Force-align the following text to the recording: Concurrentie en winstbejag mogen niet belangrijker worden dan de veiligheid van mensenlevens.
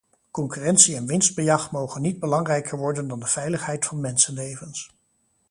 Concurrentie 0.31 0.95
en 0.95 1.05
winstbejag 1.07 1.71
mogen 1.71 2.01
niet 2.01 2.19
belangrijker 2.19 2.77
worden 2.77 3.07
dan 3.07 3.19
de 3.19 3.25
veiligheid 3.27 3.85
van 3.85 3.99
mensenlevens. 4.01 4.93